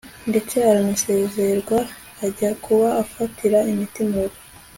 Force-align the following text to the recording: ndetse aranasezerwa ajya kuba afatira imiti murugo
ndetse 0.29 0.55
aranasezerwa 0.69 1.77
ajya 2.25 2.49
kuba 2.63 2.87
afatira 3.03 3.59
imiti 3.71 3.99
murugo 4.09 4.37